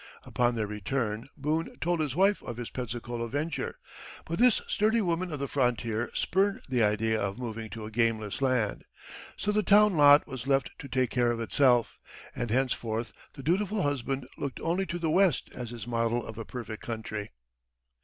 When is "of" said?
2.41-2.57, 5.31-5.37, 7.21-7.37, 11.29-11.39, 16.25-16.39